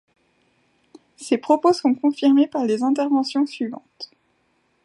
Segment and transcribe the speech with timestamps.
[1.15, 4.09] Ces propos sont confirmés par les interventions suivantes.